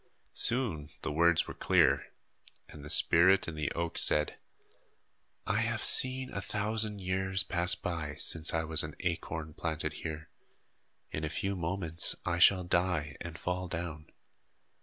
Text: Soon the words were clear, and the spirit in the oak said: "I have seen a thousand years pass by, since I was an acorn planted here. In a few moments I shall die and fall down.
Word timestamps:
Soon 0.33 0.89
the 1.03 1.11
words 1.11 1.47
were 1.47 1.53
clear, 1.53 2.11
and 2.67 2.83
the 2.83 2.89
spirit 2.89 3.47
in 3.47 3.53
the 3.53 3.71
oak 3.73 3.99
said: 3.99 4.39
"I 5.45 5.57
have 5.59 5.83
seen 5.83 6.31
a 6.33 6.41
thousand 6.41 7.01
years 7.01 7.43
pass 7.43 7.75
by, 7.75 8.15
since 8.15 8.51
I 8.51 8.63
was 8.63 8.81
an 8.81 8.95
acorn 9.01 9.53
planted 9.53 9.93
here. 10.01 10.31
In 11.11 11.23
a 11.23 11.29
few 11.29 11.55
moments 11.55 12.15
I 12.25 12.39
shall 12.39 12.63
die 12.63 13.15
and 13.21 13.37
fall 13.37 13.67
down. 13.67 14.07